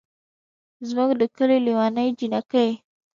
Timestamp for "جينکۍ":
2.19-2.71